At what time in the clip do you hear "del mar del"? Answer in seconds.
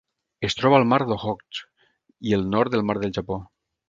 2.77-3.15